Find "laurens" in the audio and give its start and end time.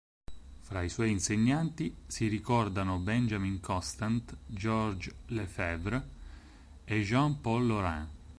7.67-8.07